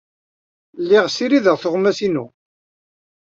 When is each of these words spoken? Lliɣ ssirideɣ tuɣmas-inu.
Lliɣ 0.81 1.05
ssirideɣ 1.09 1.55
tuɣmas-inu. 1.61 2.25